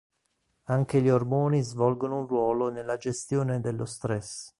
[0.63, 4.49] Anche gli ormoni svolgono un ruolo nella gestione dello stress.